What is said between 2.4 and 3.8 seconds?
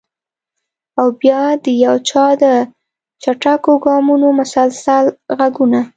د چټکو